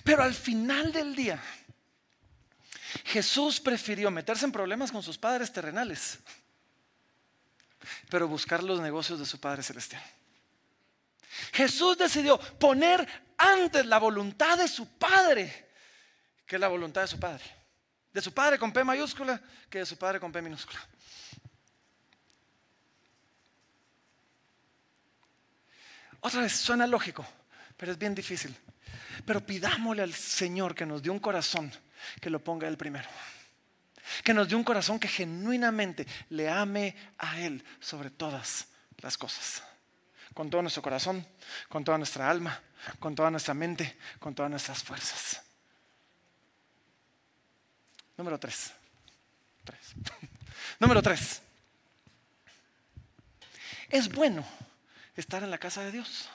[0.03, 1.43] Pero al final del día,
[3.05, 6.19] Jesús prefirió meterse en problemas con sus padres terrenales,
[8.09, 10.03] pero buscar los negocios de su Padre Celestial.
[11.53, 15.69] Jesús decidió poner antes la voluntad de su Padre
[16.47, 17.45] que la voluntad de su Padre.
[18.15, 20.81] De su padre con P mayúscula que de su padre con P minúscula.
[26.21, 27.27] Otra vez, suena lógico,
[27.77, 28.57] pero es bien difícil.
[29.27, 31.71] Pero pidámosle al Señor que nos dé un corazón
[32.21, 33.09] que lo ponga Él primero.
[34.23, 39.63] Que nos dé un corazón que genuinamente le ame a Él sobre todas las cosas.
[40.33, 41.27] Con todo nuestro corazón,
[41.69, 42.59] con toda nuestra alma,
[43.01, 45.44] con toda nuestra mente, con todas nuestras fuerzas.
[48.17, 48.73] Número tres.
[50.79, 51.43] Número tres.
[53.89, 54.45] Es bueno
[55.17, 56.29] estar en la casa de Dios.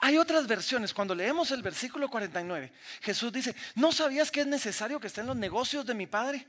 [0.00, 0.94] Hay otras versiones.
[0.94, 5.36] Cuando leemos el versículo 49, Jesús dice, ¿no sabías que es necesario que estén los
[5.36, 6.46] negocios de mi Padre?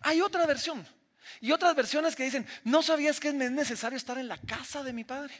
[0.00, 0.86] Hay otra versión.
[1.40, 4.92] Y otras versiones que dicen, ¿no sabías que es necesario estar en la casa de
[4.92, 5.34] mi Padre?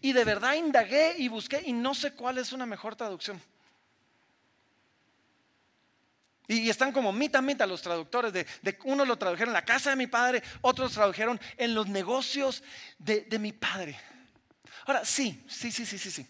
[0.00, 3.40] Y de verdad indagué y busqué y no sé cuál es una mejor traducción.
[6.48, 8.32] Y, están como mitad mitad los traductores.
[8.32, 8.46] De,
[8.84, 12.64] uno lo tradujeron en la casa de mi padre, otros tradujeron en los negocios
[12.98, 14.00] de, de mi padre.
[14.86, 16.26] Ahora, sí, sí, sí, sí, sí, sí.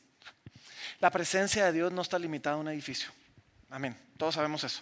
[0.99, 3.11] La presencia de Dios no está limitada a un edificio.
[3.71, 3.97] Amén.
[4.17, 4.81] Todos sabemos eso.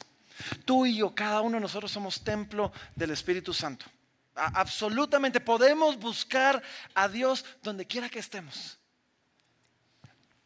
[0.65, 3.87] Tú y yo, cada uno de nosotros somos templo del Espíritu Santo.
[4.35, 6.63] absolutamente podemos buscar
[6.95, 8.79] a Dios donde quiera que estemos.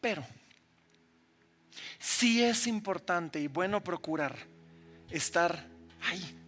[0.00, 0.24] Pero
[1.98, 4.36] sí es importante y bueno procurar
[5.10, 5.66] estar
[6.02, 6.38] ahí,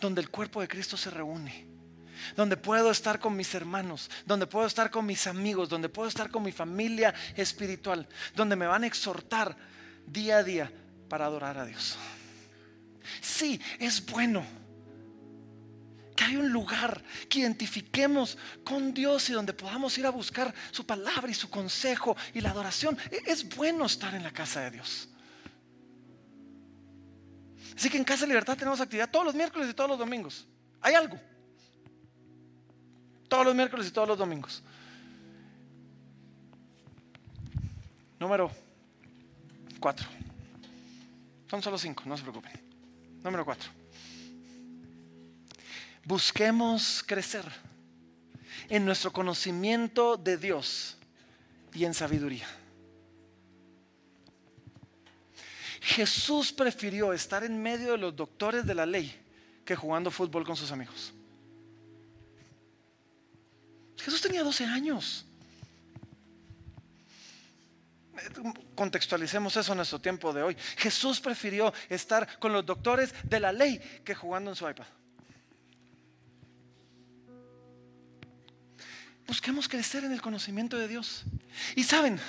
[0.00, 1.66] donde el cuerpo de Cristo se reúne,
[2.36, 6.30] donde puedo estar con mis hermanos, donde puedo estar con mis amigos, donde puedo estar
[6.30, 9.56] con mi familia espiritual, donde me van a exhortar
[10.06, 10.72] día a día
[11.08, 11.96] para adorar a Dios.
[13.20, 14.44] Sí, es bueno
[16.14, 20.84] que hay un lugar que identifiquemos con Dios y donde podamos ir a buscar su
[20.84, 22.98] palabra y su consejo y la adoración.
[23.10, 25.08] E-, es bueno estar en la casa de Dios.
[27.76, 30.46] Así que en Casa de Libertad tenemos actividad todos los miércoles y todos los domingos.
[30.80, 31.18] Hay algo.
[33.28, 34.62] Todos los miércoles y todos los domingos.
[38.18, 38.50] Número
[39.80, 40.06] cuatro.
[41.50, 42.52] Son solo cinco, no se preocupen.
[43.22, 43.70] Número cuatro.
[46.04, 47.44] Busquemos crecer
[48.68, 50.96] en nuestro conocimiento de Dios
[51.74, 52.46] y en sabiduría.
[55.82, 59.12] Jesús prefirió estar en medio de los doctores de la ley
[59.64, 61.12] que jugando fútbol con sus amigos.
[63.98, 65.26] Jesús tenía 12 años.
[68.76, 70.56] Contextualicemos eso en nuestro tiempo de hoy.
[70.76, 74.86] Jesús prefirió estar con los doctores de la ley que jugando en su iPad.
[79.26, 81.24] Busquemos crecer en el conocimiento de Dios.
[81.74, 82.20] Y saben,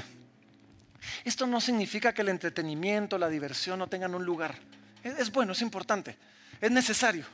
[1.24, 4.56] esto no significa que el entretenimiento, la diversión no tengan un lugar.
[5.04, 6.18] Es, bueno, es importante,
[6.60, 7.26] es necesario.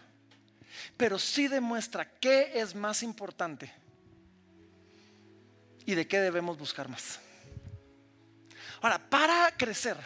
[0.95, 3.71] Pero sí demuestra qué es más importante
[5.86, 7.19] y de qué debemos buscar más.
[8.82, 9.97] Ahora, para crecer,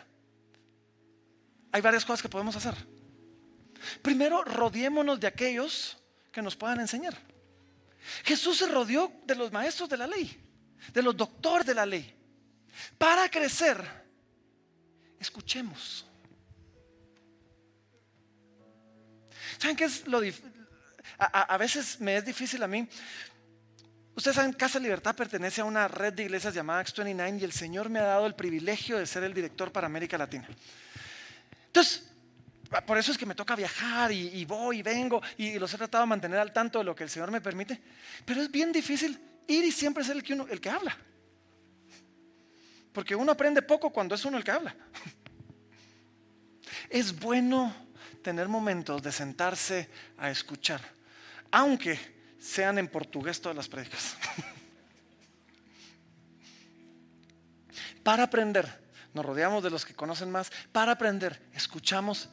[1.71, 2.75] hay varias cosas que podemos hacer.
[4.01, 5.97] Primero, rodeémonos de aquellos
[6.31, 7.15] que nos puedan enseñar.
[8.23, 10.41] Jesús se rodeó de los maestros de la ley,
[10.93, 12.15] de los doctores de la ley.
[12.97, 13.83] Para crecer,
[15.19, 16.05] escuchemos.
[19.57, 20.21] ¿Saben qué es lo
[21.17, 22.87] a, a, veces me es difícil a mí.
[24.15, 27.89] Ustedes saben, Casa Libertad pertenece a una red de iglesias llamada X29 y el Señor
[27.89, 30.47] me ha dado el privilegio de ser el director para América Latina.
[31.67, 32.11] Entonces,
[32.85, 36.03] por eso es que me toca viajar y, voy y vengo y los he tratado
[36.03, 37.79] de mantener al tanto de lo que el Señor me permite.
[38.25, 40.95] Pero es bien difícil ir y siempre ser el que, el que habla.
[42.93, 44.75] Porque uno aprende poco cuando es uno el que habla.
[46.89, 47.75] Es bueno
[48.21, 50.81] tener momentos de sentarse a escuchar,
[51.51, 51.99] aunque
[52.39, 54.15] sean en portugués todas las prédicas.
[58.03, 60.51] Para aprender nos rodeamos de los que conocen más.
[60.71, 62.29] Para aprender, escuchamos,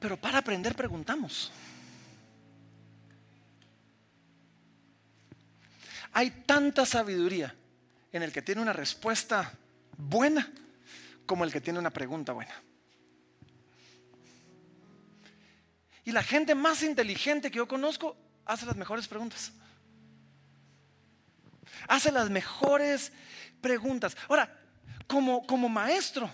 [0.00, 1.52] pero para aprender preguntamos.
[6.12, 7.54] Hay tanta sabiduría
[8.12, 9.52] en el que tiene una respuesta
[9.98, 10.50] buena
[11.26, 12.54] como el que tiene una pregunta buena.
[16.04, 19.52] Y la gente más inteligente que yo conozco hace las mejores preguntas.
[21.86, 23.12] Hace las mejores
[23.60, 24.16] preguntas.
[24.28, 24.58] Ahora,
[25.06, 26.30] como, como maestro,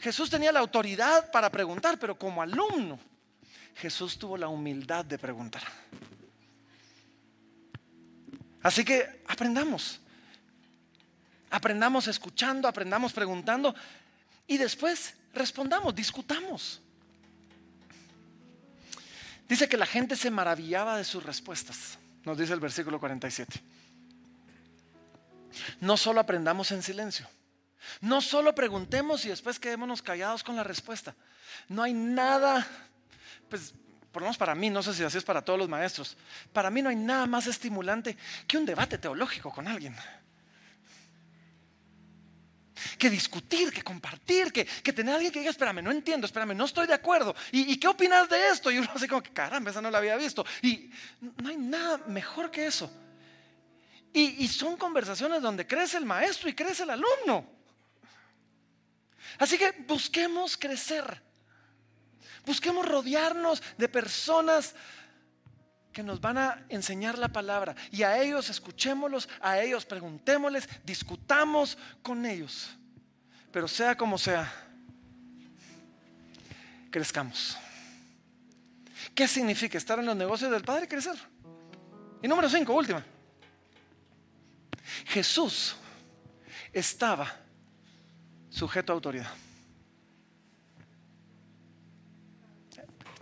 [0.00, 2.98] Jesús tenía la autoridad para preguntar, pero como alumno,
[3.76, 5.62] Jesús tuvo la humildad de preguntar.
[8.60, 10.00] Así que aprendamos.
[11.54, 13.76] Aprendamos escuchando, aprendamos preguntando
[14.48, 16.80] y después respondamos, discutamos.
[19.48, 23.62] Dice que la gente se maravillaba de sus respuestas, nos dice el versículo 47.
[25.80, 27.28] No solo aprendamos en silencio.
[28.00, 31.14] No solo preguntemos y después quedémonos callados con la respuesta.
[31.68, 32.66] No hay nada,
[33.48, 33.72] pues
[34.10, 36.16] por lo menos para mí, no sé si así es para todos los maestros,
[36.52, 38.16] para mí no hay nada más estimulante
[38.48, 39.94] que un debate teológico con alguien.
[42.98, 46.64] Que discutir, que compartir, que, tener a alguien que diga, espérame, no entiendo, espérame, no
[46.64, 47.34] estoy de acuerdo.
[47.52, 48.70] ¿Y, qué opinas de esto?
[48.70, 50.44] Y uno así como que, caramba, esa no la había visto.
[50.62, 52.90] Y no hay nada mejor que eso.
[54.12, 57.46] Y, y son conversaciones donde crece el maestro y crece el alumno.
[59.38, 61.22] Así que busquemos crecer.
[62.46, 64.74] Busquemos rodearnos de personas
[65.94, 67.74] que nos van a enseñar la palabra.
[67.90, 72.76] Y a ellos escuchémoslos, a ellos preguntémosles, discutamos con ellos.
[73.50, 74.52] Pero sea como sea,
[76.90, 77.56] crezcamos.
[79.14, 81.16] ¿Qué significa estar en los negocios del Padre y crecer?
[82.20, 83.04] Y número cinco, última.
[85.06, 85.76] Jesús
[86.72, 87.34] estaba
[88.50, 89.30] sujeto a autoridad.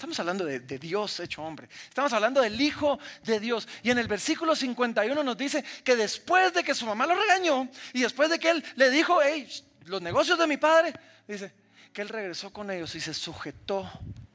[0.03, 1.69] Estamos hablando de, Dios hecho hombre.
[1.89, 3.69] Estamos hablando del Hijo de Dios.
[3.85, 7.69] Y en el versículo 51 nos dice que después de que su mamá lo regañó
[7.93, 9.49] y después de que él le dijo, hey,
[9.85, 10.93] los negocios de mi padre,
[11.29, 11.55] dice
[11.93, 13.89] que él regresó con ellos y se sujetó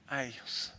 [0.08, 0.72] a ellos.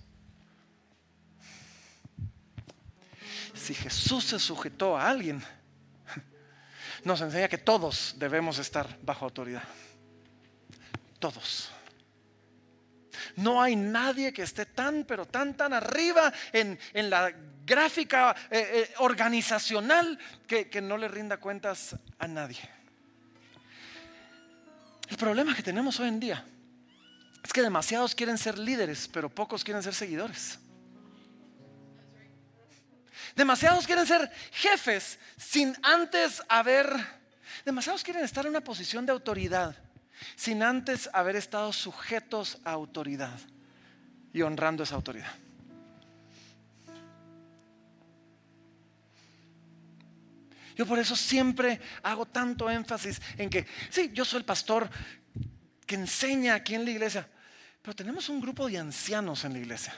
[3.53, 5.45] Si Jesús se sujetó a alguien,
[7.05, 9.65] nos enseña que todos debemos estar bajo autoridad.
[11.19, 11.73] Todos.
[13.39, 16.77] No hay nadie que esté tan, pero tan, tan arriba en,
[17.09, 17.33] la
[17.65, 22.59] gráfica eh, eh, organizacional que, que no le rinda cuentas a nadie.
[25.09, 26.45] El problema que tenemos hoy en día
[27.45, 30.59] Es que demasiados quieren ser líderes, pero pocos quieren ser seguidores.
[33.37, 36.93] Demasiados quieren ser jefes sin antes haber...
[37.65, 39.77] Demasiados quieren estar en una posición de autoridad
[40.37, 43.39] sin antes haber estado sujetos a autoridad
[44.33, 45.33] y honrando esa autoridad.
[50.77, 54.89] Yo por eso siempre hago tanto énfasis en que, sí, yo soy el pastor
[55.85, 57.29] que enseña aquí en la iglesia,
[57.83, 59.95] pero tenemos un grupo de ancianos en la iglesia.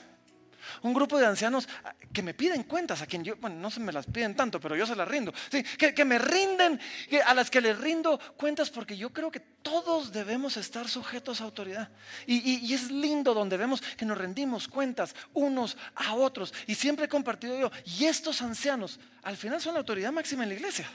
[0.82, 3.80] Un grupo de ancianos ah, que me piden cuentas, a quien yo, bueno, no se
[3.80, 5.32] me las piden tanto, pero yo se las rindo.
[5.50, 6.80] Sí, que, me rinden,
[7.24, 11.44] a las que les rindo cuentas, porque yo creo que todos debemos estar sujetos a
[11.44, 11.90] autoridad.
[12.26, 16.52] Y, es lindo donde vemos que nos rendimos cuentas unos a otros.
[16.66, 20.50] Y siempre he compartido yo, y estos ancianos al final son la autoridad máxima en
[20.50, 20.90] la iglesia.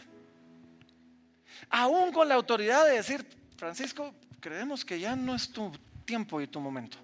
[1.69, 3.25] Aún con la autoridad de decir,
[3.57, 5.71] Francisco, creemos que ya no es tu
[6.05, 6.97] tiempo y tu momento.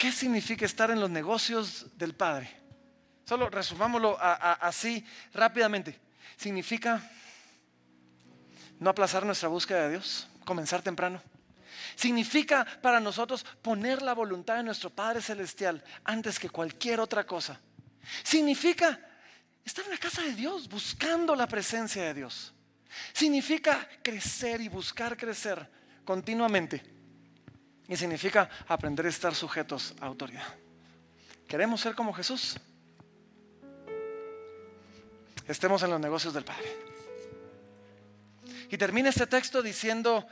[0.00, 2.50] ¿Qué significa estar en los negocios del Padre?
[3.26, 6.00] Solo resumámoslo así rápidamente.
[6.38, 7.02] Significa
[8.78, 11.20] no aplazar nuestra búsqueda de Dios, comenzar temprano.
[11.96, 17.60] Significa para nosotros poner la voluntad de nuestro Padre Celestial antes que cualquier otra cosa.
[18.22, 18.98] Significa
[19.62, 22.54] estar en la casa de Dios, buscando la presencia de Dios.
[23.12, 25.70] Significa crecer y buscar crecer
[26.06, 26.99] continuamente
[27.90, 30.46] y significa aprender a estar sujetos a autoridad.
[31.48, 32.56] ¿Queremos ser como Jesús?
[35.48, 36.72] Estemos en los negocios del Padre.
[38.70, 40.24] Y termina este texto diciendo,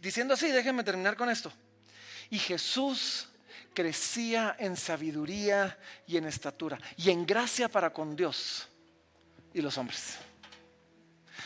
[0.00, 1.50] diciendo así, déjenme terminar con esto.
[2.28, 3.30] Y Jesús
[3.72, 8.68] crecía en sabiduría y en estatura y en gracia para con Dios
[9.54, 10.18] y los hombres.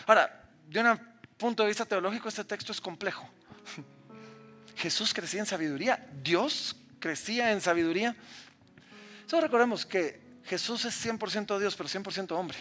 [0.08, 0.98] Ahora, de un
[1.38, 3.30] punto de vista teológico, este texto es complejo.
[4.76, 8.14] Jesús crecía en sabiduría, Dios crecía en sabiduría.
[9.26, 12.58] Solo recordemos que Jesús es 100% Dios, pero 100% hombre.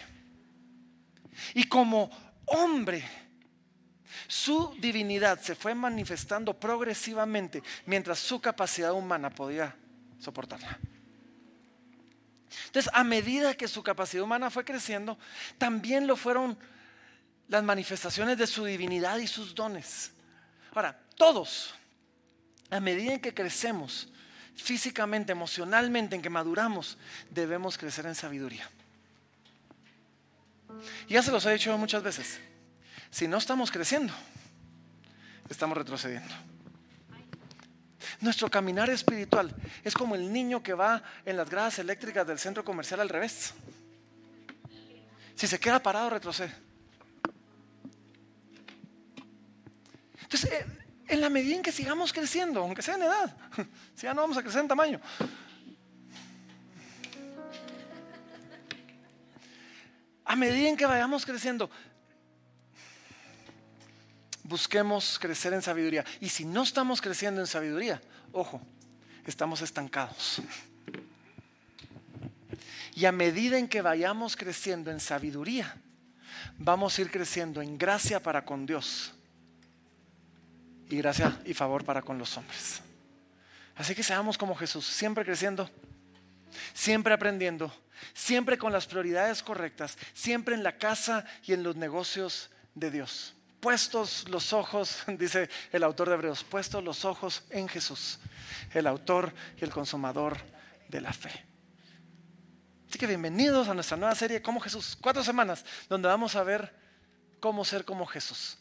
[1.54, 2.10] Y como
[2.46, 3.04] hombre,
[4.26, 9.74] su divinidad se fue manifestando progresivamente mientras su capacidad humana podía
[10.18, 10.78] soportarla.
[12.66, 15.18] Entonces, a medida que su capacidad humana fue creciendo,
[15.58, 16.58] también lo fueron
[17.48, 20.12] las manifestaciones de su divinidad y sus dones.
[20.74, 21.74] Ahora, todos,
[22.70, 24.08] a medida en que crecemos
[24.54, 26.96] físicamente, emocionalmente, en que maduramos,
[27.30, 28.68] debemos crecer en sabiduría.
[31.08, 32.38] Ya se los he dicho muchas veces.
[33.10, 34.12] Si no estamos creciendo,
[35.48, 36.34] estamos retrocediendo.
[38.20, 39.54] Nuestro caminar espiritual
[39.84, 43.52] es como el niño que va en las gradas eléctricas del centro comercial al revés.
[45.34, 46.52] Si se queda parado, retrocede.
[50.22, 50.66] Entonces, eh,
[51.08, 53.36] en la medida en que sigamos creciendo, aunque sea en edad,
[53.94, 55.00] si ya no vamos a crecer en tamaño.
[60.24, 61.70] A medida en que vayamos creciendo,
[64.42, 66.04] busquemos crecer en sabiduría.
[66.20, 68.02] Y si no estamos creciendo en sabiduría,
[68.32, 68.60] ojo,
[69.24, 70.42] estamos estancados.
[72.96, 75.76] Y a medida en que vayamos creciendo en sabiduría,
[76.58, 79.15] vamos a ir creciendo en gracia para con Dios
[80.88, 82.82] y gracia y favor para con los hombres.
[83.74, 85.70] Así que seamos como Jesús, siempre creciendo,
[86.72, 87.72] siempre aprendiendo,
[88.14, 93.34] siempre con las prioridades correctas, siempre en la casa y en los negocios de Dios.
[93.60, 98.18] Puestos los ojos, dice el autor de Hebreos, puestos los ojos en Jesús,
[98.72, 100.38] el autor y el consumador
[100.88, 101.44] de la fe.
[102.88, 106.72] Así que bienvenidos a nuestra nueva serie Como Jesús, cuatro semanas, donde vamos a ver
[107.40, 108.58] cómo ser como Jesús.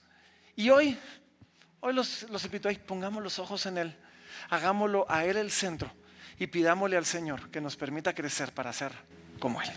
[0.56, 0.98] Y hoy
[1.86, 3.96] Hoy los, los invito ahí, pongamos los ojos en Él,
[4.50, 5.92] hagámoslo a Él el centro
[6.40, 8.92] y pidámosle al Señor que nos permita crecer para ser
[9.38, 9.70] como Él.